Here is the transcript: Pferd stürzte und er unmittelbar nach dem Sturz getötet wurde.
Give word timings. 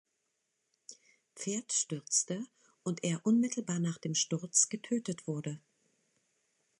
Pferd 1.35 1.71
stürzte 1.71 2.47
und 2.81 3.03
er 3.03 3.23
unmittelbar 3.23 3.77
nach 3.77 3.99
dem 3.99 4.15
Sturz 4.15 4.67
getötet 4.67 5.27
wurde. 5.27 5.59